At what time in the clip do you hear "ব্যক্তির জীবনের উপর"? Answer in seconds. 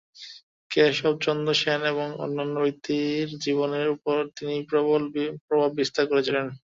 2.63-4.17